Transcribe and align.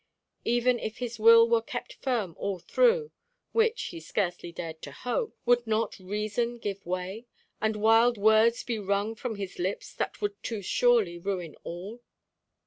Even 0.45 0.79
if 0.79 0.97
his 0.97 1.19
will 1.19 1.47
were 1.47 1.61
kept 1.61 1.93
firm 1.93 2.33
all 2.39 2.57
through 2.57 3.11
(which 3.51 3.79
he 3.89 3.99
scarcely 3.99 4.51
dared 4.51 4.81
to 4.81 4.91
hope), 4.91 5.37
would 5.45 5.67
not 5.67 5.99
reason 5.99 6.57
give 6.57 6.83
way, 6.87 7.27
and 7.61 7.75
wild 7.75 8.17
words 8.17 8.63
be 8.63 8.79
wrung 8.79 9.13
from 9.13 9.35
his 9.35 9.59
lips 9.59 9.93
that 9.93 10.19
would 10.19 10.41
too 10.41 10.63
surely 10.63 11.19
ruin 11.19 11.55
all! 11.63 12.01